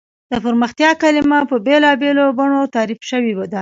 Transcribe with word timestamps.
د 0.31 0.33
پرمختیا 0.45 0.91
کلیمه 1.03 1.39
په 1.49 1.55
بېلا 1.65 1.91
بېلو 2.01 2.25
بڼو 2.37 2.61
تعریف 2.75 3.01
شوې 3.09 3.33
ده. 3.51 3.59